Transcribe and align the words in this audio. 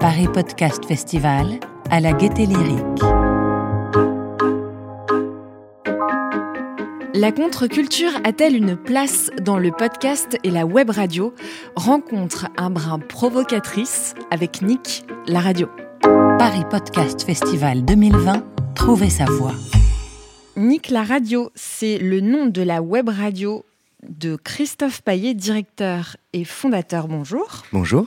Paris 0.00 0.28
Podcast 0.32 0.84
Festival 0.86 1.58
à 1.90 2.00
la 2.00 2.12
gaieté 2.12 2.46
lyrique. 2.46 3.02
La 7.14 7.32
contre-culture 7.32 8.10
a-t-elle 8.24 8.56
une 8.56 8.76
place 8.76 9.30
dans 9.40 9.58
le 9.58 9.70
podcast 9.70 10.38
et 10.44 10.50
la 10.50 10.66
web 10.66 10.90
radio? 10.90 11.32
Rencontre 11.74 12.48
un 12.58 12.70
brin 12.70 12.98
provocatrice 12.98 14.14
avec 14.30 14.60
Nick, 14.62 15.06
la 15.26 15.40
radio. 15.40 15.68
Paris 16.38 16.64
Podcast 16.70 17.22
Festival 17.22 17.84
2020, 17.84 18.44
trouvez 18.74 19.10
sa 19.10 19.24
voix. 19.24 19.54
Nick, 20.56 20.88
la 20.88 21.04
radio, 21.04 21.50
c'est 21.54 21.98
le 21.98 22.20
nom 22.20 22.46
de 22.46 22.62
la 22.62 22.80
web 22.80 23.10
radio 23.10 23.66
de 24.08 24.36
Christophe 24.36 25.02
Paillet, 25.02 25.34
directeur 25.34 26.16
et 26.32 26.44
fondateur. 26.44 27.08
Bonjour. 27.08 27.64
Bonjour. 27.72 28.06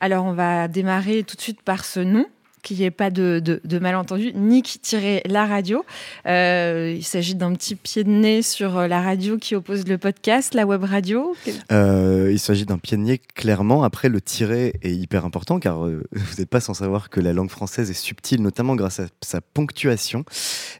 Alors, 0.00 0.24
on 0.24 0.32
va 0.32 0.68
démarrer 0.68 1.22
tout 1.22 1.36
de 1.36 1.42
suite 1.42 1.60
par 1.60 1.84
ce 1.84 2.00
nom 2.00 2.24
qu'il 2.62 2.78
n'y 2.78 2.84
ait 2.84 2.90
pas 2.90 3.10
de, 3.10 3.40
de, 3.42 3.78
malentendu, 3.78 4.32
Nick-la 4.34 5.46
radio. 5.46 5.84
Euh, 6.26 6.94
il 6.96 7.04
s'agit 7.04 7.34
d'un 7.34 7.52
petit 7.54 7.74
pied 7.74 8.04
de 8.04 8.10
nez 8.10 8.42
sur 8.42 8.78
euh, 8.78 8.86
la 8.86 9.02
radio 9.02 9.36
qui 9.38 9.54
oppose 9.54 9.86
le 9.86 9.98
podcast, 9.98 10.54
la 10.54 10.64
web 10.64 10.84
radio. 10.84 11.34
Euh, 11.70 12.30
il 12.32 12.38
s'agit 12.38 12.64
d'un 12.64 12.78
pied 12.78 12.96
de 12.96 13.02
nez, 13.02 13.18
clairement. 13.18 13.82
Après, 13.82 14.08
le 14.08 14.20
tiret 14.20 14.74
est 14.82 14.92
hyper 14.92 15.24
important 15.24 15.58
car 15.58 15.78
vous 16.12 16.34
n'êtes 16.38 16.48
pas 16.48 16.60
sans 16.60 16.74
savoir 16.74 17.10
que 17.10 17.20
la 17.20 17.32
langue 17.32 17.50
française 17.50 17.90
est 17.90 17.94
subtile, 17.94 18.42
notamment 18.42 18.76
grâce 18.76 19.00
à 19.00 19.06
sa 19.22 19.40
ponctuation. 19.40 20.24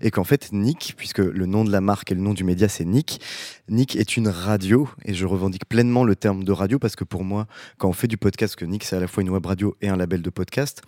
Et 0.00 0.10
qu'en 0.10 0.24
fait, 0.24 0.50
Nick, 0.52 0.94
puisque 0.96 1.18
le 1.18 1.46
nom 1.46 1.64
de 1.64 1.72
la 1.72 1.80
marque 1.80 2.12
et 2.12 2.14
le 2.14 2.20
nom 2.20 2.34
du 2.34 2.44
média, 2.44 2.68
c'est 2.68 2.84
Nick, 2.84 3.20
Nick 3.68 3.96
est 3.96 4.16
une 4.16 4.28
radio. 4.28 4.88
Et 5.04 5.14
je 5.14 5.26
revendique 5.26 5.68
pleinement 5.68 6.04
le 6.04 6.14
terme 6.14 6.44
de 6.44 6.52
radio 6.52 6.78
parce 6.78 6.96
que 6.96 7.04
pour 7.04 7.24
moi, 7.24 7.46
quand 7.78 7.88
on 7.88 7.92
fait 7.92 8.08
du 8.08 8.16
podcast, 8.16 8.56
que 8.56 8.64
Nick, 8.64 8.84
c'est 8.84 8.96
à 8.96 9.00
la 9.00 9.08
fois 9.08 9.22
une 9.22 9.30
web 9.30 9.44
radio 9.44 9.76
et 9.80 9.88
un 9.88 9.96
label 9.96 10.22
de 10.22 10.30
podcast, 10.30 10.82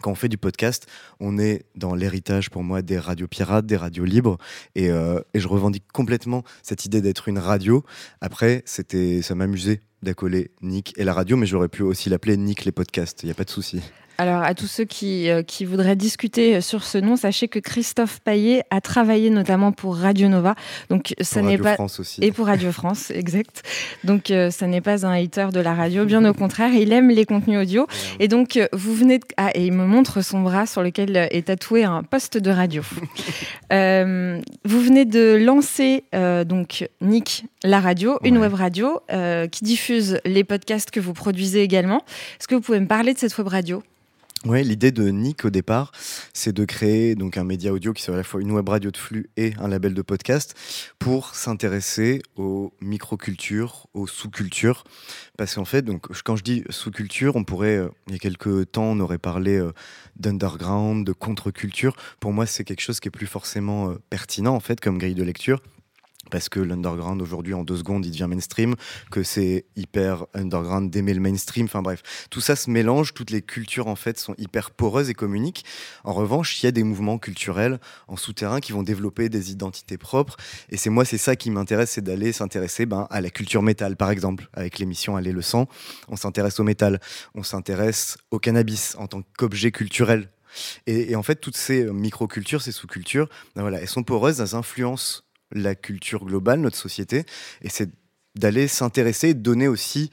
quand 0.00 0.10
on 0.10 0.14
fait 0.14 0.28
du 0.28 0.38
podcast, 0.38 0.86
on 1.20 1.38
est 1.38 1.64
dans 1.74 1.94
l'héritage 1.94 2.50
pour 2.50 2.62
moi 2.62 2.82
des 2.82 2.98
radios 2.98 3.28
pirates, 3.28 3.66
des 3.66 3.76
radios 3.76 4.04
libres, 4.04 4.38
et, 4.74 4.90
euh, 4.90 5.20
et 5.34 5.40
je 5.40 5.48
revendique 5.48 5.84
complètement 5.92 6.44
cette 6.62 6.84
idée 6.84 7.00
d'être 7.00 7.28
une 7.28 7.38
radio. 7.38 7.84
Après, 8.20 8.62
c'était, 8.66 9.22
ça 9.22 9.34
m'amusait 9.34 9.80
d'accoler 10.02 10.50
Nick 10.62 10.94
et 10.96 11.04
la 11.04 11.12
radio, 11.12 11.36
mais 11.36 11.46
j'aurais 11.46 11.68
pu 11.68 11.82
aussi 11.82 12.08
l'appeler 12.08 12.36
Nick 12.36 12.64
les 12.64 12.72
podcasts. 12.72 13.22
Il 13.22 13.26
n'y 13.26 13.32
a 13.32 13.34
pas 13.34 13.44
de 13.44 13.50
souci. 13.50 13.80
Alors, 14.20 14.42
à 14.42 14.52
tous 14.52 14.66
ceux 14.66 14.84
qui, 14.84 15.30
euh, 15.30 15.44
qui, 15.44 15.64
voudraient 15.64 15.94
discuter 15.94 16.60
sur 16.60 16.82
ce 16.82 16.98
nom, 16.98 17.14
sachez 17.14 17.46
que 17.46 17.60
Christophe 17.60 18.18
Paillet 18.18 18.64
a 18.68 18.80
travaillé 18.80 19.30
notamment 19.30 19.70
pour 19.70 19.96
Radio 19.96 20.26
Nova. 20.26 20.56
Donc, 20.90 21.14
ça 21.20 21.40
n'est 21.40 21.56
pas 21.56 21.74
France 21.74 22.00
aussi. 22.00 22.18
et 22.24 22.32
pour 22.32 22.46
Radio 22.46 22.72
France, 22.72 23.10
exact. 23.14 23.62
Donc, 24.02 24.32
euh, 24.32 24.50
ça 24.50 24.66
n'est 24.66 24.80
pas 24.80 25.06
un 25.06 25.12
hater 25.12 25.50
de 25.52 25.60
la 25.60 25.72
radio, 25.72 26.04
bien 26.04 26.24
au 26.24 26.34
contraire, 26.34 26.74
il 26.74 26.92
aime 26.92 27.10
les 27.10 27.26
contenus 27.26 27.60
audio. 27.60 27.86
Et 28.18 28.26
donc, 28.26 28.56
euh, 28.56 28.66
vous 28.72 28.92
venez 28.92 29.20
de... 29.20 29.24
ah, 29.36 29.52
et 29.54 29.64
il 29.64 29.72
me 29.72 29.86
montre 29.86 30.20
son 30.20 30.40
bras 30.40 30.66
sur 30.66 30.82
lequel 30.82 31.16
est 31.16 31.46
tatoué 31.46 31.84
un 31.84 32.02
poste 32.02 32.38
de 32.38 32.50
radio. 32.50 32.82
vous 33.70 34.80
venez 34.80 35.04
de 35.04 35.36
lancer 35.36 36.02
donc 36.46 36.88
Nick 37.00 37.44
la 37.62 37.78
radio, 37.78 38.18
une 38.24 38.38
web 38.38 38.54
radio 38.54 39.00
qui 39.52 39.64
diffuse 39.64 40.18
les 40.24 40.42
podcasts 40.42 40.90
que 40.90 40.98
vous 40.98 41.12
produisez 41.12 41.62
également. 41.62 41.98
Est-ce 42.40 42.48
que 42.48 42.56
vous 42.56 42.60
pouvez 42.60 42.80
me 42.80 42.88
parler 42.88 43.14
de 43.14 43.18
cette 43.18 43.36
web 43.38 43.46
radio? 43.46 43.82
Oui, 44.44 44.62
l'idée 44.62 44.92
de 44.92 45.08
Nick 45.08 45.44
au 45.44 45.50
départ, 45.50 45.90
c'est 46.32 46.52
de 46.52 46.64
créer 46.64 47.16
donc 47.16 47.36
un 47.36 47.44
média 47.44 47.72
audio 47.72 47.92
qui 47.92 48.02
soit 48.02 48.14
à 48.14 48.16
la 48.16 48.22
fois 48.22 48.40
une 48.40 48.52
web 48.52 48.68
radio 48.68 48.92
de 48.92 48.96
flux 48.96 49.30
et 49.36 49.52
un 49.58 49.66
label 49.66 49.94
de 49.94 50.02
podcast 50.02 50.54
pour 51.00 51.34
s'intéresser 51.34 52.22
aux 52.36 52.72
microcultures, 52.80 53.88
aux 53.94 54.06
sous-cultures. 54.06 54.84
Parce 55.36 55.56
qu'en 55.56 55.64
fait, 55.64 55.82
donc, 55.82 56.06
quand 56.22 56.36
je 56.36 56.44
dis 56.44 56.62
sous-culture, 56.70 57.34
on 57.34 57.42
pourrait, 57.42 57.78
euh, 57.78 57.88
il 58.06 58.12
y 58.12 58.16
a 58.16 58.18
quelques 58.20 58.70
temps, 58.70 58.84
on 58.84 59.00
aurait 59.00 59.18
parlé 59.18 59.56
euh, 59.56 59.72
d'underground, 60.16 61.04
de 61.04 61.12
contre-culture. 61.12 61.96
Pour 62.20 62.32
moi, 62.32 62.46
c'est 62.46 62.62
quelque 62.62 62.82
chose 62.82 63.00
qui 63.00 63.08
est 63.08 63.12
plus 63.12 63.26
forcément 63.26 63.90
euh, 63.90 63.94
pertinent 64.08 64.54
en 64.54 64.60
fait 64.60 64.80
comme 64.80 64.98
grille 64.98 65.14
de 65.14 65.24
lecture 65.24 65.60
parce 66.30 66.48
que 66.48 66.60
l'underground 66.60 67.20
aujourd'hui 67.22 67.54
en 67.54 67.64
deux 67.64 67.76
secondes 67.76 68.04
il 68.06 68.12
devient 68.12 68.26
mainstream, 68.28 68.74
que 69.10 69.22
c'est 69.22 69.66
hyper 69.76 70.26
underground 70.34 70.90
d'aimer 70.90 71.14
le 71.14 71.20
mainstream, 71.20 71.66
enfin 71.66 71.82
bref, 71.82 72.02
tout 72.30 72.40
ça 72.40 72.56
se 72.56 72.70
mélange, 72.70 73.14
toutes 73.14 73.30
les 73.30 73.42
cultures 73.42 73.86
en 73.86 73.96
fait 73.96 74.18
sont 74.18 74.34
hyper 74.38 74.70
poreuses 74.70 75.10
et 75.10 75.14
communiquent. 75.14 75.64
En 76.04 76.12
revanche, 76.12 76.62
il 76.62 76.66
y 76.66 76.68
a 76.68 76.72
des 76.72 76.84
mouvements 76.84 77.18
culturels 77.18 77.80
en 78.06 78.16
souterrain 78.16 78.60
qui 78.60 78.72
vont 78.72 78.82
développer 78.82 79.28
des 79.28 79.50
identités 79.50 79.98
propres, 79.98 80.36
et 80.70 80.76
c'est 80.76 80.90
moi 80.90 81.04
c'est 81.04 81.18
ça 81.18 81.36
qui 81.36 81.50
m'intéresse, 81.50 81.90
c'est 81.92 82.04
d'aller 82.04 82.32
s'intéresser 82.32 82.86
ben, 82.86 83.06
à 83.10 83.20
la 83.20 83.30
culture 83.30 83.62
métal 83.62 83.96
par 83.96 84.10
exemple, 84.10 84.48
avec 84.52 84.78
l'émission 84.78 85.16
Aller 85.16 85.32
le 85.32 85.42
sang, 85.42 85.66
on 86.08 86.16
s'intéresse 86.16 86.60
au 86.60 86.64
métal, 86.64 87.00
on 87.34 87.42
s'intéresse 87.42 88.18
au 88.30 88.38
cannabis 88.38 88.94
en 88.98 89.06
tant 89.06 89.22
qu'objet 89.36 89.70
culturel. 89.72 90.30
Et, 90.86 91.14
en 91.14 91.22
fait, 91.22 91.36
toutes 91.36 91.56
ces 91.56 91.84
micro-cultures, 91.84 92.62
ces 92.62 92.72
sous-cultures, 92.72 93.28
ben 93.54 93.62
voilà, 93.62 93.80
elles 93.80 93.88
sont 93.88 94.02
poreuses, 94.02 94.40
elles 94.40 94.54
influencent 94.54 95.22
la 95.52 95.74
culture 95.74 96.24
globale, 96.24 96.60
notre 96.60 96.76
société, 96.76 97.24
et 97.62 97.68
c'est 97.68 97.90
d'aller 98.34 98.68
s'intéresser, 98.68 99.34
donner 99.34 99.68
aussi 99.68 100.10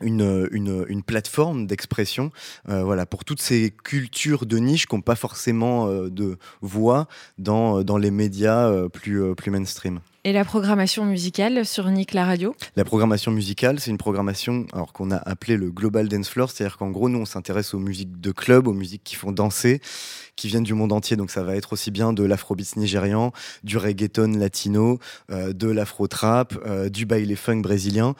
une, 0.00 0.48
une, 0.88 1.02
plateforme 1.02 1.66
d'expression 1.66 2.30
euh, 2.68 2.82
voilà, 2.82 3.06
pour 3.06 3.24
toutes 3.24 3.40
ces 3.40 3.72
cultures 3.84 4.46
de 4.46 4.58
niche 4.58 4.86
qui 4.86 4.94
n'ont 4.94 5.00
pas 5.00 5.16
forcément 5.16 5.88
euh, 5.88 6.10
de 6.10 6.38
voix 6.60 7.08
dans, 7.38 7.82
dans 7.82 7.98
les 7.98 8.10
médias 8.10 8.68
euh, 8.68 8.88
plus, 8.88 9.34
plus 9.34 9.50
mainstream. 9.50 10.00
Et 10.22 10.34
la 10.34 10.44
programmation 10.44 11.06
musicale 11.06 11.64
sur 11.64 11.88
Nick 11.88 12.12
la 12.12 12.26
radio? 12.26 12.54
La 12.76 12.84
programmation 12.84 13.32
musicale, 13.32 13.80
c'est 13.80 13.90
une 13.90 13.96
programmation 13.96 14.66
alors 14.74 14.92
qu'on 14.92 15.10
a 15.10 15.16
appelée 15.16 15.56
le 15.56 15.70
Global 15.70 16.08
Dance 16.08 16.28
Floor, 16.28 16.50
c'est-à-dire 16.50 16.76
qu'en 16.76 16.90
gros, 16.90 17.08
nous, 17.08 17.20
on 17.20 17.24
s'intéresse 17.24 17.72
aux 17.72 17.78
musiques 17.78 18.20
de 18.20 18.30
club, 18.30 18.68
aux 18.68 18.74
musiques 18.74 19.02
qui 19.02 19.14
font 19.14 19.32
danser, 19.32 19.80
qui 20.36 20.48
viennent 20.48 20.62
du 20.62 20.74
monde 20.74 20.92
entier. 20.92 21.16
Donc 21.16 21.30
ça 21.30 21.42
va 21.42 21.56
être 21.56 21.72
aussi 21.72 21.90
bien 21.90 22.12
de 22.12 22.22
l'afrobeat 22.22 22.76
nigérian, 22.76 23.32
du 23.64 23.78
reggaeton 23.78 24.32
latino, 24.38 24.98
euh, 25.30 25.54
de 25.54 25.68
l'afro-trap, 25.68 26.54
euh, 26.66 26.90
du 26.90 27.06
baile 27.06 27.34
funk 27.34 27.62
brésilien 27.62 28.14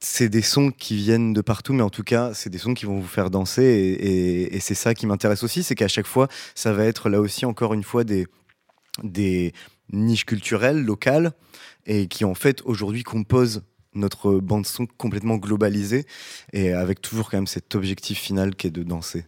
c'est 0.00 0.28
des 0.28 0.42
sons 0.42 0.70
qui 0.70 0.96
viennent 0.96 1.32
de 1.32 1.40
partout, 1.40 1.72
mais 1.72 1.82
en 1.82 1.90
tout 1.90 2.02
cas, 2.02 2.32
c'est 2.34 2.50
des 2.50 2.58
sons 2.58 2.74
qui 2.74 2.86
vont 2.86 2.98
vous 2.98 3.06
faire 3.06 3.30
danser. 3.30 3.62
Et, 3.62 4.56
et 4.56 4.60
c'est 4.60 4.74
ça 4.74 4.94
qui 4.94 5.06
m'intéresse 5.06 5.42
aussi, 5.42 5.62
c'est 5.62 5.74
qu'à 5.74 5.88
chaque 5.88 6.06
fois, 6.06 6.28
ça 6.54 6.72
va 6.72 6.84
être 6.84 7.08
là 7.08 7.20
aussi, 7.20 7.44
encore 7.44 7.74
une 7.74 7.84
fois, 7.84 8.04
des, 8.04 8.26
des, 9.02 9.52
niche 9.92 10.24
culturelle, 10.24 10.82
locale, 10.82 11.32
et 11.86 12.06
qui 12.06 12.24
en 12.24 12.34
fait 12.34 12.62
aujourd'hui 12.64 13.02
compose 13.02 13.62
notre 13.94 14.38
bande 14.38 14.66
son 14.66 14.86
complètement 14.86 15.36
globalisée, 15.36 16.06
et 16.52 16.72
avec 16.72 17.00
toujours 17.00 17.30
quand 17.30 17.38
même 17.38 17.46
cet 17.46 17.74
objectif 17.74 18.18
final 18.18 18.54
qui 18.54 18.68
est 18.68 18.70
de 18.70 18.82
danser. 18.82 19.24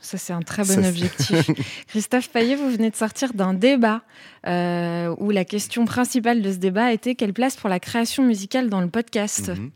Ça, 0.00 0.16
c'est 0.16 0.32
un 0.32 0.40
très 0.40 0.64
bon 0.64 0.84
objectif. 0.86 1.50
Christophe 1.88 2.30
Payet, 2.30 2.56
vous 2.56 2.70
venez 2.70 2.90
de 2.90 2.96
sortir 2.96 3.34
d'un 3.34 3.52
débat 3.52 4.02
euh, 4.46 5.14
où 5.18 5.30
la 5.30 5.44
question 5.44 5.84
principale 5.84 6.40
de 6.40 6.50
ce 6.50 6.56
débat 6.56 6.94
était 6.94 7.14
quelle 7.14 7.34
place 7.34 7.56
pour 7.56 7.68
la 7.68 7.78
création 7.78 8.24
musicale 8.24 8.70
dans 8.70 8.80
le 8.80 8.88
podcast? 8.88 9.50
Mhm. 9.50 9.70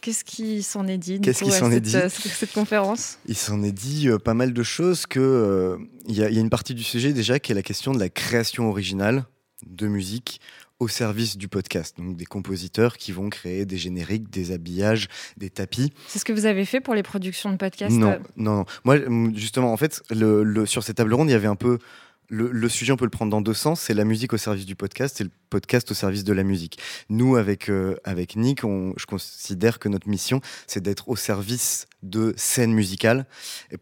Qu'est-ce 0.00 0.24
qui 0.24 0.62
s'en 0.62 0.86
est 0.86 0.98
dit 0.98 1.20
Qu'est-ce 1.20 1.44
qui 1.44 1.50
s'en 1.50 1.70
est 1.70 1.80
dit 1.80 1.96
cette 2.10 2.52
conférence? 2.52 3.18
Il 3.26 3.36
s'en 3.36 3.62
est 3.62 3.72
dit 3.72 4.08
euh, 4.08 4.18
pas 4.18 4.34
mal 4.34 4.52
de 4.52 4.62
choses. 4.62 5.06
Que 5.06 5.20
euh, 5.20 5.78
il 6.08 6.16
y, 6.16 6.22
a 6.22 6.28
une 6.28 6.50
partie 6.50 6.74
du 6.74 6.82
sujet 6.82 7.12
déjà 7.12 7.38
qui 7.38 7.52
est 7.52 7.54
la 7.54 7.62
question 7.62 7.92
de 7.92 7.98
la 7.98 8.08
création 8.08 8.68
originale 8.68 9.24
de 9.66 9.86
musique 9.88 10.40
au 10.78 10.88
service 10.88 11.36
du 11.36 11.48
podcast. 11.48 11.96
Donc 11.98 12.16
des 12.16 12.26
compositeurs 12.26 12.96
qui 12.96 13.12
vont 13.12 13.30
créer 13.30 13.64
des 13.64 13.78
génériques, 13.78 14.30
des 14.30 14.52
habillages, 14.52 15.08
des 15.36 15.50
tapis. 15.50 15.92
C'est 16.06 16.18
ce 16.18 16.24
que 16.24 16.32
vous 16.32 16.46
avez 16.46 16.64
fait 16.64 16.80
pour 16.80 16.94
les 16.94 17.02
productions 17.02 17.50
de 17.50 17.56
podcasts 17.56 17.96
Non, 17.96 18.18
non, 18.36 18.56
non. 18.56 18.64
Moi, 18.84 18.98
justement, 19.34 19.72
en 19.72 19.76
fait, 19.76 20.02
le, 20.10 20.66
sur 20.66 20.82
cette 20.82 20.96
table 20.96 21.14
ronde, 21.14 21.28
il 21.28 21.32
y 21.32 21.36
avait 21.36 21.46
un 21.46 21.56
peu 21.56 21.78
le, 22.28 22.68
sujet, 22.68 22.92
on 22.92 22.96
peut 22.96 23.04
le 23.04 23.10
prendre 23.10 23.30
dans 23.30 23.40
deux 23.40 23.54
sens. 23.54 23.80
C'est 23.80 23.94
la 23.94 24.04
musique 24.04 24.32
au 24.32 24.36
service 24.36 24.66
du 24.66 24.74
podcast 24.74 25.20
et 25.20 25.24
le 25.24 25.30
podcast 25.50 25.90
au 25.90 25.94
service 25.94 26.24
de 26.24 26.32
la 26.32 26.42
musique. 26.42 26.78
Nous, 27.08 27.36
avec, 27.36 27.68
euh, 27.68 27.96
avec 28.04 28.36
Nick, 28.36 28.62
je 28.62 29.06
considère 29.06 29.78
que 29.78 29.88
notre 29.88 30.08
mission, 30.08 30.40
c'est 30.66 30.82
d'être 30.82 31.08
au 31.08 31.16
service 31.16 31.86
de 32.02 32.34
scènes 32.36 32.72
musicales 32.72 33.26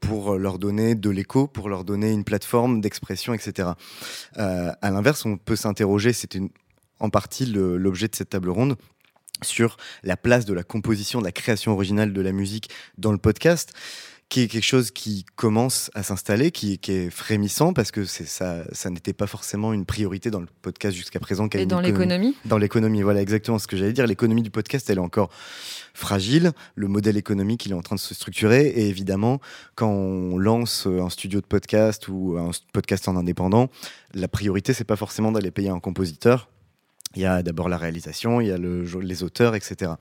pour 0.00 0.36
leur 0.36 0.58
donner 0.58 0.94
de 0.94 1.10
l'écho, 1.10 1.46
pour 1.46 1.68
leur 1.68 1.84
donner 1.84 2.10
une 2.10 2.24
plateforme 2.24 2.80
d'expression, 2.80 3.34
etc. 3.34 3.70
Euh, 4.38 4.72
à 4.80 4.90
l'inverse, 4.90 5.24
on 5.24 5.36
peut 5.36 5.56
s'interroger, 5.56 6.12
c'était 6.12 6.40
en 7.00 7.10
partie 7.10 7.46
l'objet 7.46 8.08
de 8.08 8.14
cette 8.14 8.30
table 8.30 8.50
ronde, 8.50 8.76
sur 9.42 9.76
la 10.02 10.16
place 10.16 10.44
de 10.44 10.54
la 10.54 10.62
composition, 10.62 11.18
de 11.18 11.24
la 11.24 11.32
création 11.32 11.72
originale 11.72 12.12
de 12.12 12.20
la 12.20 12.32
musique 12.32 12.70
dans 12.98 13.12
le 13.12 13.18
podcast 13.18 13.72
qui 14.28 14.40
est 14.40 14.48
quelque 14.48 14.64
chose 14.64 14.90
qui 14.90 15.24
commence 15.36 15.90
à 15.94 16.02
s'installer, 16.02 16.50
qui, 16.50 16.80
est 16.88 17.10
frémissant 17.10 17.72
parce 17.72 17.90
que 17.90 18.04
ça, 18.04 18.64
ça 18.72 18.90
n'était 18.90 19.12
pas 19.12 19.26
forcément 19.26 19.72
une 19.72 19.84
priorité 19.84 20.30
dans 20.30 20.40
le 20.40 20.48
podcast 20.62 20.96
jusqu'à 20.96 21.20
présent. 21.20 21.48
Et 21.52 21.66
dans 21.66 21.80
l'économie 21.80 22.34
Dans 22.44 22.58
l'économie, 22.58 23.02
voilà 23.02 23.22
exactement 23.22 23.58
ce 23.58 23.66
que 23.66 23.76
j'allais 23.76 23.92
dire. 23.92 24.06
L'économie 24.06 24.42
du 24.42 24.50
podcast, 24.50 24.88
elle 24.90 24.98
est 24.98 25.00
encore 25.00 25.30
fragile. 25.92 26.52
Le 26.74 26.88
modèle 26.88 27.16
économique, 27.16 27.66
il 27.66 27.72
est 27.72 27.76
en 27.76 27.82
train 27.82 27.96
de 27.96 28.00
se 28.00 28.14
structurer. 28.14 28.66
Et 28.66 28.88
évidemment, 28.88 29.40
quand 29.76 29.90
on 29.90 30.38
lance 30.38 30.86
un 30.86 31.10
studio 31.10 31.40
de 31.40 31.46
podcast 31.46 32.08
ou 32.08 32.36
un 32.38 32.50
podcast 32.72 33.08
en 33.08 33.16
indépendant, 33.16 33.68
la 34.14 34.28
priorité, 34.28 34.72
c'est 34.72 34.84
pas 34.84 34.96
forcément 34.96 35.32
d'aller 35.32 35.50
payer 35.50 35.70
un 35.70 35.80
compositeur 35.80 36.48
Il 37.16 37.22
y 37.22 37.26
a 37.26 37.42
d'abord 37.42 37.68
la 37.68 37.76
réalisation, 37.76 38.40
il 38.40 38.48
y 38.48 38.52
a 38.52 38.58
le, 38.58 38.84
les 39.00 39.22
auteurs, 39.22 39.54
etc. 39.54 39.92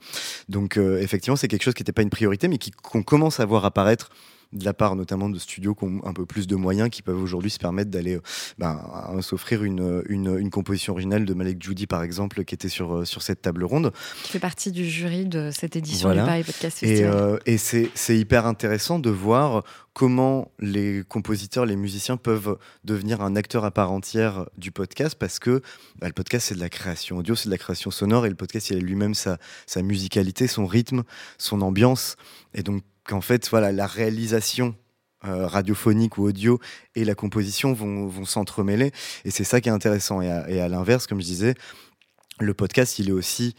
Donc 0.48 0.76
effectivement, 0.76 1.36
c'est 1.36 1.48
quelque 1.48 1.62
chose 1.62 1.74
qui 1.74 1.82
n'était 1.82 1.92
pas 1.92 2.02
une 2.02 2.10
priorité, 2.10 2.48
mais 2.48 2.58
qu'on 2.82 3.02
commence 3.02 3.40
à 3.40 3.44
voir 3.44 3.64
apparaître 3.64 4.10
de 4.54 4.64
la 4.64 4.72
part 4.72 4.96
notamment 4.96 5.28
de 5.28 5.38
studios 5.38 5.74
qui 5.74 5.84
ont 5.84 6.00
un 6.04 6.12
peu 6.12 6.26
plus 6.26 6.46
de 6.46 6.56
moyens, 6.56 6.88
qui 6.90 7.02
peuvent 7.02 7.20
aujourd'hui 7.20 7.50
se 7.50 7.58
permettre 7.58 7.90
d'aller 7.90 8.16
euh, 8.16 8.22
ben, 8.58 8.80
s'offrir 9.20 9.64
une, 9.64 10.02
une, 10.08 10.50
composition 10.50 10.92
originale 10.92 11.24
de 11.24 11.34
Malek 11.34 11.62
Judy, 11.62 11.86
par 11.86 12.02
exemple, 12.02 12.44
qui 12.44 12.54
était 12.54 12.68
sur, 12.68 12.94
euh, 12.94 13.04
sur 13.04 13.22
cette 13.22 13.42
table 13.42 13.64
ronde. 13.64 13.92
Qui 14.22 14.32
fait 14.32 14.38
partie 14.38 14.70
du 14.70 14.88
jury 14.88 15.26
de 15.26 15.50
cette 15.52 15.76
édition 15.76 16.10
du 16.12 16.18
Paris 16.18 16.44
Podcast 16.44 16.78
Festival. 16.78 17.12
Euh, 17.12 17.38
et, 17.46 17.58
c'est 17.58 18.18
hyper 18.18 18.46
intéressant 18.46 18.98
de 18.98 19.10
voir 19.10 19.64
comment 19.92 20.50
les 20.58 21.02
compositeurs, 21.08 21.66
les 21.66 21.76
musiciens 21.76 22.16
peuvent 22.16 22.58
devenir 22.84 23.22
un 23.22 23.36
acteur 23.36 23.64
à 23.64 23.70
part 23.70 23.92
entière 23.92 24.46
du 24.58 24.70
podcast 24.72 25.16
parce 25.18 25.38
que 25.38 25.62
bah, 26.00 26.08
le 26.08 26.12
podcast 26.12 26.48
c'est 26.48 26.56
de 26.56 26.60
la 26.60 26.68
création 26.68 27.18
audio, 27.18 27.34
c'est 27.34 27.46
de 27.46 27.52
la 27.52 27.58
création 27.58 27.90
sonore 27.92 28.26
et 28.26 28.28
le 28.28 28.34
podcast 28.34 28.70
il 28.70 28.76
a 28.76 28.80
lui-même 28.80 29.14
sa, 29.14 29.38
sa 29.66 29.82
musicalité, 29.82 30.48
son 30.48 30.66
rythme, 30.66 31.04
son 31.38 31.62
ambiance 31.62 32.16
et 32.54 32.62
donc 32.62 32.82
qu'en 33.04 33.20
fait, 33.20 33.48
voilà, 33.50 33.72
la 33.72 33.86
réalisation 33.86 34.74
euh, 35.26 35.46
radiophonique 35.46 36.18
ou 36.18 36.24
audio 36.24 36.60
et 36.94 37.04
la 37.04 37.14
composition 37.14 37.72
vont, 37.72 38.06
vont 38.08 38.26
s'entremêler. 38.26 38.92
Et 39.24 39.30
c'est 39.30 39.44
ça 39.44 39.62
qui 39.62 39.70
est 39.70 39.72
intéressant. 39.72 40.20
Et 40.20 40.28
à, 40.30 40.68
l'inverse, 40.68 41.06
comme 41.06 41.20
je 41.20 41.26
disais, 41.26 41.54
le 42.40 42.52
podcast, 42.52 42.98
il 42.98 43.08
est 43.08 43.12
aussi, 43.12 43.54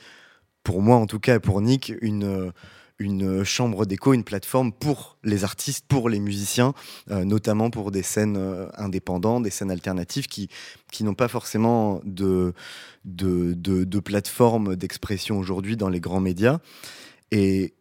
pour 0.64 0.82
moi 0.84 0.98
en 0.98 1.08
tout 1.08 1.20
cas, 1.20 1.40
pour 1.40 1.62
Nick, 1.62 1.92
une, 2.02 2.52
une 3.00 3.44
chambre 3.44 3.88
d'écho, 3.88 4.14
une 4.14 4.24
plateforme 4.24 4.74
pour 4.74 5.18
les 5.24 5.44
artistes, 5.44 5.86
pour 5.88 6.08
les 6.08 6.20
musiciens, 6.20 6.74
euh, 7.10 7.26
notamment 7.26 7.72
pour 7.72 7.90
des 7.90 8.04
scènes 8.04 8.38
euh, 8.38 8.68
indépendantes, 8.78 9.42
des 9.42 9.50
scènes 9.50 9.72
alternatives 9.72 10.28
qui, 10.28 10.50
qui 10.92 11.04
n'ont 11.04 11.16
pas 11.16 11.30
forcément 11.30 12.00
de, 12.04 12.54
de, 13.06 13.56
de, 13.56 13.86
de 13.86 14.00
plateforme 14.00 14.76
d'expression 14.76 15.40
aujourd'hui 15.40 15.78
dans 15.78 15.90
les 15.90 16.00
grands 16.00 16.22
médias. 16.22 16.60
Et, 17.32 17.74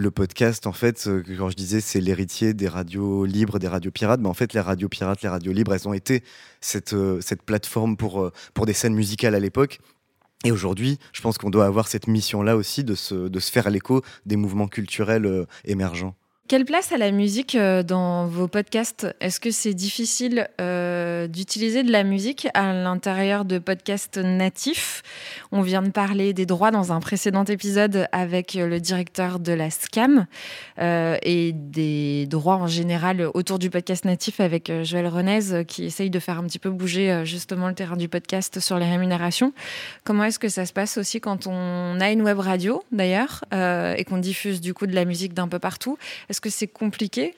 le 0.00 0.10
podcast, 0.10 0.66
en 0.66 0.72
fait, 0.72 1.06
euh, 1.06 1.22
quand 1.38 1.50
je 1.50 1.56
disais 1.56 1.80
c'est 1.80 2.00
l'héritier 2.00 2.54
des 2.54 2.68
radios 2.68 3.24
libres, 3.24 3.58
des 3.58 3.68
radios 3.68 3.90
pirates, 3.90 4.20
mais 4.20 4.28
en 4.28 4.34
fait, 4.34 4.54
les 4.54 4.60
radios 4.60 4.88
pirates, 4.88 5.22
les 5.22 5.28
radios 5.28 5.52
libres, 5.52 5.74
elles 5.74 5.86
ont 5.86 5.92
été 5.92 6.24
cette, 6.60 6.94
euh, 6.94 7.20
plateforme 7.46 7.96
pour, 7.96 8.22
euh, 8.22 8.32
pour 8.54 8.66
des 8.66 8.72
scènes 8.72 8.94
musicales 8.94 9.34
à 9.34 9.40
l'époque. 9.40 9.78
Et 10.44 10.52
aujourd'hui, 10.52 10.98
je 11.12 11.20
pense 11.20 11.36
qu'on 11.36 11.50
doit 11.50 11.66
avoir 11.66 11.86
cette 11.86 12.06
mission-là 12.06 12.56
aussi 12.56 12.82
de 12.82 12.94
se 12.94 13.50
faire 13.52 13.68
l'écho 13.68 14.02
des 14.24 14.36
mouvements 14.36 14.68
culturels 14.68 15.46
émergents. 15.66 16.14
Quelle 16.50 16.64
place 16.64 16.90
a 16.90 16.98
la 16.98 17.12
musique 17.12 17.54
euh, 17.54 17.84
dans 17.84 18.26
vos 18.26 18.48
podcasts? 18.48 19.06
Est-ce 19.20 19.38
que 19.38 19.52
c'est 19.52 19.72
difficile 19.72 20.48
euh, 20.60 21.28
d'utiliser 21.28 21.84
de 21.84 21.92
la 21.92 22.02
musique 22.02 22.48
à 22.54 22.72
l'intérieur 22.72 23.44
de 23.44 23.60
podcasts 23.60 24.18
natifs? 24.18 25.04
On 25.52 25.62
vient 25.62 25.80
de 25.80 25.90
parler 25.90 26.32
des 26.32 26.46
droits 26.46 26.72
dans 26.72 26.90
un 26.90 26.98
précédent 26.98 27.44
épisode 27.44 28.08
avec 28.10 28.54
le 28.54 28.80
directeur 28.80 29.38
de 29.38 29.52
la 29.52 29.70
SCAM 29.70 30.26
euh, 30.80 31.16
et 31.22 31.52
des 31.52 32.26
droits 32.26 32.56
en 32.56 32.66
général 32.66 33.28
autour 33.32 33.60
du 33.60 33.70
podcast 33.70 34.04
natif 34.04 34.40
avec 34.40 34.72
Joël 34.82 35.06
Renez 35.06 35.64
qui 35.68 35.84
essaye 35.84 36.10
de 36.10 36.18
faire 36.18 36.40
un 36.40 36.44
petit 36.46 36.58
peu 36.58 36.70
bouger 36.70 37.22
justement 37.24 37.68
le 37.68 37.74
terrain 37.74 37.96
du 37.96 38.08
podcast 38.08 38.58
sur 38.58 38.76
les 38.76 38.90
rémunérations. 38.90 39.52
Comment 40.02 40.24
est-ce 40.24 40.40
que 40.40 40.48
ça 40.48 40.66
se 40.66 40.72
passe 40.72 40.98
aussi 40.98 41.20
quand 41.20 41.46
on 41.46 42.00
a 42.00 42.10
une 42.10 42.22
web 42.22 42.40
radio 42.40 42.82
d'ailleurs 42.90 43.44
et 43.52 44.04
qu'on 44.04 44.18
diffuse 44.18 44.60
du 44.60 44.74
coup 44.74 44.88
de 44.88 44.96
la 44.96 45.04
musique 45.04 45.32
d'un 45.32 45.46
peu 45.46 45.60
partout? 45.60 45.96
Que 46.40 46.50
c'est 46.50 46.68
compliqué? 46.68 47.34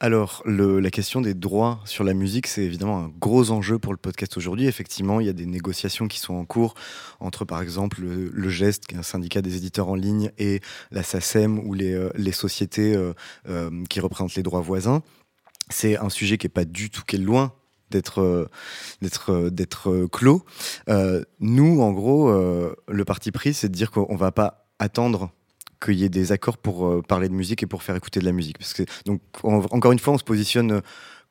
Alors, 0.00 0.42
la 0.44 0.90
question 0.90 1.20
des 1.20 1.34
droits 1.34 1.80
sur 1.84 2.04
la 2.04 2.14
musique, 2.14 2.46
c'est 2.46 2.62
évidemment 2.62 2.98
un 2.98 3.08
gros 3.08 3.50
enjeu 3.50 3.78
pour 3.78 3.92
le 3.92 3.98
podcast 3.98 4.36
aujourd'hui. 4.36 4.66
Effectivement, 4.66 5.20
il 5.20 5.26
y 5.26 5.30
a 5.30 5.32
des 5.32 5.46
négociations 5.46 6.06
qui 6.06 6.18
sont 6.18 6.34
en 6.34 6.44
cours 6.44 6.74
entre, 7.20 7.44
par 7.44 7.62
exemple, 7.62 8.00
le, 8.02 8.48
GEST, 8.48 8.86
qui 8.86 8.94
est 8.94 8.98
un 8.98 9.02
syndicat 9.02 9.42
des 9.42 9.56
éditeurs 9.56 9.88
en 9.88 9.94
ligne, 9.94 10.30
et 10.38 10.60
la 10.90 11.02
SACEM 11.02 11.58
ou 11.60 11.74
les, 11.74 11.94
euh, 11.94 12.32
sociétés 12.32 12.94
euh, 12.94 13.14
euh, 13.48 13.70
qui 13.88 14.00
représentent 14.00 14.34
les 14.34 14.42
droits 14.42 14.60
voisins. 14.60 15.02
C'est 15.70 15.96
un 15.96 16.10
sujet 16.10 16.36
qui 16.36 16.46
n'est 16.46 16.50
pas 16.50 16.64
du 16.64 16.90
tout, 16.90 17.02
qui 17.06 17.16
est 17.16 17.20
loin 17.20 17.52
d'être 17.90 18.50
d'être 19.00 19.48
d'être 19.48 20.06
clos. 20.10 20.44
nous, 21.40 21.80
en 21.80 21.92
gros, 21.92 22.30
le 22.30 23.04
parti 23.04 23.30
pris, 23.30 23.54
c'est 23.54 23.68
de 23.68 23.74
dire 23.74 23.90
qu'on 23.90 24.16
va 24.16 24.32
pas 24.32 24.68
attendre 24.78 25.30
qu'il 25.80 25.94
y 25.94 26.04
ait 26.04 26.08
des 26.08 26.32
accords 26.32 26.58
pour 26.58 26.86
euh, 26.86 27.02
parler 27.02 27.28
de 27.28 27.34
musique 27.34 27.62
et 27.62 27.66
pour 27.66 27.82
faire 27.82 27.96
écouter 27.96 28.20
de 28.20 28.24
la 28.24 28.32
musique. 28.32 28.58
Parce 28.58 28.72
que, 28.72 28.82
donc, 29.04 29.20
encore 29.42 29.92
une 29.92 29.98
fois, 29.98 30.14
on 30.14 30.18
se 30.18 30.24
positionne 30.24 30.72
euh, 30.72 30.80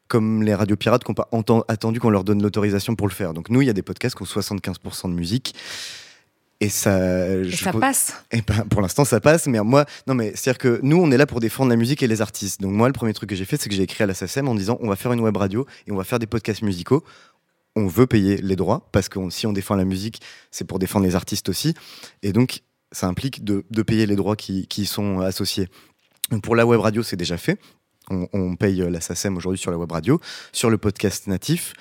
comme 0.07 0.43
les 0.43 0.53
radios 0.53 0.75
pirates 0.75 1.03
qui 1.03 1.11
n'ont 1.11 1.15
pas 1.15 1.63
attendu 1.67 1.99
qu'on 1.99 2.09
leur 2.09 2.23
donne 2.23 2.41
l'autorisation 2.41 2.95
pour 2.95 3.07
le 3.07 3.13
faire. 3.13 3.33
Donc 3.33 3.49
nous, 3.49 3.61
il 3.61 3.67
y 3.67 3.69
a 3.69 3.73
des 3.73 3.81
podcasts 3.81 4.15
qui 4.15 4.21
ont 4.21 4.25
75% 4.25 5.09
de 5.09 5.15
musique. 5.15 5.55
Et 6.61 6.69
ça, 6.69 7.27
et 7.27 7.51
ça 7.51 7.73
passe. 7.73 8.23
Et 8.31 8.41
ben, 8.41 8.65
pour 8.69 8.81
l'instant, 8.81 9.03
ça 9.03 9.19
passe. 9.19 9.47
Mais 9.47 9.59
moi, 9.59 9.85
non, 10.07 10.13
mais 10.13 10.31
c'est-à-dire 10.35 10.57
que 10.57 10.79
nous, 10.83 10.97
on 10.97 11.11
est 11.11 11.17
là 11.17 11.25
pour 11.25 11.39
défendre 11.39 11.69
la 11.69 11.75
musique 11.75 12.01
et 12.01 12.07
les 12.07 12.21
artistes. 12.21 12.61
Donc 12.61 12.71
moi, 12.71 12.87
le 12.87 12.93
premier 12.93 13.13
truc 13.13 13.29
que 13.29 13.35
j'ai 13.35 13.45
fait, 13.45 13.57
c'est 13.57 13.67
que 13.67 13.75
j'ai 13.75 13.83
écrit 13.83 14.03
à 14.03 14.07
la 14.07 14.13
SACEM 14.13 14.47
en 14.47 14.55
disant, 14.55 14.77
on 14.79 14.87
va 14.87 14.95
faire 14.95 15.11
une 15.11 15.19
web 15.19 15.35
radio 15.35 15.65
et 15.85 15.91
on 15.91 15.97
va 15.97 16.03
faire 16.05 16.19
des 16.19 16.27
podcasts 16.27 16.61
musicaux. 16.61 17.03
On 17.75 17.87
veut 17.87 18.07
payer 18.07 18.37
les 18.37 18.55
droits 18.55 18.87
parce 18.93 19.09
que 19.09 19.19
si 19.29 19.47
on 19.47 19.53
défend 19.53 19.75
la 19.75 19.83
musique, 19.83 20.21
c'est 20.49 20.63
pour 20.63 20.79
défendre 20.79 21.05
les 21.05 21.15
artistes 21.15 21.49
aussi. 21.49 21.73
Et 22.23 22.31
donc, 22.31 22.61
ça 22.95 23.07
implique 23.07 23.43
de, 23.43 23.61
payer 23.83 24.05
les 24.05 24.15
droits 24.15 24.37
qui, 24.37 24.85
sont 24.85 25.19
associés. 25.19 25.67
pour 26.41 26.55
la 26.55 26.65
web 26.65 26.79
radio, 26.79 27.03
c'est 27.03 27.17
déjà 27.17 27.37
fait. 27.37 27.59
On, 28.09 28.27
on 28.31 28.55
paye 28.55 28.77
la 28.89 29.01
SACEM 29.01 29.35
aujourd'hui 29.35 29.59
sur 29.59 29.69
la 29.69 29.77
web 29.77 29.91
radio. 29.91 30.21
Sur 30.53 30.69
le 30.69 30.77
podcast 30.77 31.27
natif, 31.27 31.73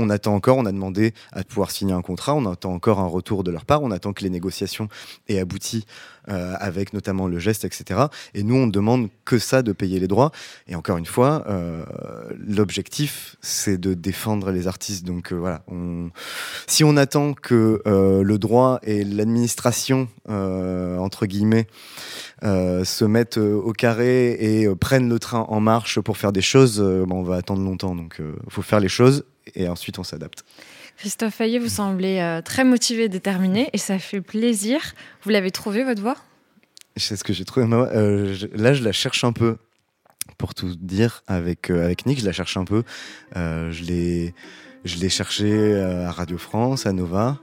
on 0.00 0.10
attend 0.10 0.34
encore, 0.34 0.58
on 0.58 0.66
a 0.66 0.72
demandé 0.72 1.14
à 1.32 1.44
pouvoir 1.44 1.70
signer 1.70 1.92
un 1.92 2.02
contrat, 2.02 2.34
on 2.34 2.46
attend 2.46 2.72
encore 2.72 3.00
un 3.00 3.06
retour 3.06 3.44
de 3.44 3.50
leur 3.50 3.64
part, 3.64 3.82
on 3.82 3.90
attend 3.90 4.12
que 4.12 4.22
les 4.22 4.30
négociations 4.30 4.88
aient 5.28 5.38
abouti 5.38 5.84
euh, 6.28 6.54
avec 6.60 6.92
notamment 6.92 7.26
le 7.26 7.38
geste, 7.38 7.64
etc. 7.64 7.98
Et 8.34 8.42
nous, 8.42 8.54
on 8.54 8.66
demande 8.66 9.08
que 9.24 9.38
ça, 9.38 9.62
de 9.62 9.72
payer 9.72 9.98
les 9.98 10.06
droits. 10.06 10.32
Et 10.68 10.74
encore 10.74 10.98
une 10.98 11.06
fois, 11.06 11.44
euh, 11.48 11.82
l'objectif, 12.38 13.36
c'est 13.40 13.78
de 13.78 13.94
défendre 13.94 14.50
les 14.50 14.68
artistes. 14.68 15.04
Donc 15.06 15.32
euh, 15.32 15.36
voilà, 15.36 15.64
si 16.66 16.84
on 16.84 16.96
attend 16.98 17.32
que 17.32 17.82
le 17.86 18.38
droit 18.38 18.80
et 18.82 19.02
l'administration, 19.02 20.08
entre 20.28 21.26
guillemets, 21.26 21.66
se 22.42 23.04
mettent 23.04 23.38
au 23.38 23.72
carré 23.72 24.32
et 24.32 24.68
prennent 24.76 25.08
le 25.08 25.18
train 25.18 25.46
en 25.48 25.60
marche 25.60 26.00
pour 26.00 26.16
faire 26.16 26.32
des 26.32 26.42
choses, 26.42 26.80
on 26.80 27.22
va 27.22 27.36
attendre 27.36 27.62
longtemps. 27.62 27.94
Donc 27.94 28.20
il 28.20 28.52
faut 28.52 28.62
faire 28.62 28.80
les 28.80 28.88
choses 28.88 29.24
et 29.54 29.68
ensuite 29.68 29.98
on 29.98 30.04
s'adapte. 30.04 30.44
Christophe 31.00 31.36
Fayet, 31.36 31.58
vous 31.58 31.70
semblez 31.70 32.18
euh, 32.18 32.42
très 32.42 32.62
motivé 32.62 33.04
et 33.04 33.08
déterminé 33.08 33.70
et 33.72 33.78
ça 33.78 33.98
fait 33.98 34.20
plaisir. 34.20 34.80
Vous 35.22 35.30
l'avez 35.30 35.50
trouvé 35.50 35.82
votre 35.82 36.02
voix? 36.02 36.16
C'est 36.96 37.16
ce 37.16 37.24
que 37.24 37.32
j'ai 37.32 37.46
trouvé. 37.46 37.66
Euh, 37.72 38.36
là, 38.52 38.74
je 38.74 38.84
la 38.84 38.92
cherche 38.92 39.24
un 39.24 39.32
peu. 39.32 39.56
Pour 40.36 40.54
tout 40.54 40.74
dire, 40.76 41.22
avec, 41.26 41.70
euh, 41.70 41.84
avec 41.84 42.06
Nick, 42.06 42.20
je 42.20 42.26
la 42.26 42.32
cherche 42.32 42.56
un 42.58 42.64
peu. 42.64 42.82
je 43.34 43.82
l'ai. 43.84 44.34
Je 44.82 44.96
l'ai 44.96 45.10
cherché 45.10 45.78
à 45.78 46.10
Radio 46.10 46.38
France, 46.38 46.86
à 46.86 46.94
Nova, 46.94 47.38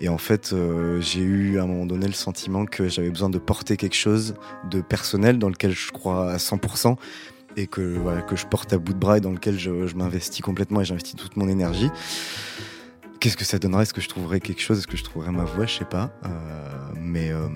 et 0.00 0.08
en 0.08 0.16
fait, 0.16 0.54
j'ai 1.00 1.20
eu 1.20 1.58
à 1.58 1.64
un 1.64 1.66
moment 1.66 1.84
donné 1.84 2.06
le 2.06 2.14
sentiment 2.14 2.64
que 2.64 2.88
j'avais 2.88 3.10
besoin 3.10 3.28
de 3.28 3.36
porter 3.36 3.76
quelque 3.76 3.96
chose 3.96 4.34
de 4.70 4.80
personnel 4.80 5.38
dans 5.38 5.50
lequel 5.50 5.72
je 5.72 5.92
crois 5.92 6.32
à 6.32 6.38
100%, 6.38 6.96
et 7.56 7.66
que, 7.66 7.80
voilà, 7.98 8.22
que 8.22 8.36
je 8.36 8.46
porte 8.46 8.72
à 8.72 8.78
bout 8.78 8.92
de 8.92 8.98
bras 8.98 9.18
et 9.18 9.20
dans 9.20 9.32
lequel 9.32 9.58
je, 9.58 9.86
je 9.86 9.94
m'investis 9.96 10.40
complètement 10.40 10.80
et 10.80 10.84
j'investis 10.84 11.16
toute 11.16 11.36
mon 11.36 11.48
énergie. 11.48 11.90
Qu'est-ce 13.22 13.36
que 13.36 13.44
ça 13.44 13.60
donnerait? 13.60 13.84
Est-ce 13.84 13.94
que 13.94 14.00
je 14.00 14.08
trouverais 14.08 14.40
quelque 14.40 14.60
chose? 14.60 14.78
Est-ce 14.78 14.88
que 14.88 14.96
je 14.96 15.04
trouverais 15.04 15.30
ma 15.30 15.44
voix? 15.44 15.64
Je 15.64 15.74
sais 15.78 15.84
pas. 15.84 16.10
Euh, 16.24 16.28
mais, 17.00 17.30
euh, 17.30 17.46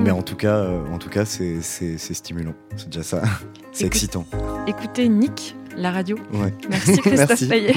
mais 0.00 0.10
en 0.10 0.22
tout 0.22 0.34
cas, 0.34 0.56
euh, 0.56 0.84
en 0.92 0.98
tout 0.98 1.08
cas, 1.08 1.24
c'est, 1.24 1.62
c'est, 1.62 1.96
stimulant. 1.98 2.54
C'est 2.76 2.88
déjà 2.88 3.04
ça. 3.04 3.22
c'est 3.72 3.86
excitant. 3.86 4.26
Écoutez 4.66 5.08
Nick, 5.08 5.54
la 5.76 5.92
radio. 5.92 6.16
Ouais. 6.32 6.52
Merci 6.68 6.98
Christophe 6.98 7.48
Payet. 7.48 7.76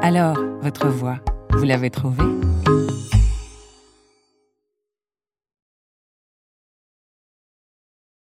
Alors, 0.00 0.38
votre 0.62 0.86
voix, 0.86 1.18
vous 1.50 1.64
l'avez 1.64 1.90
trouvée? 1.90 2.22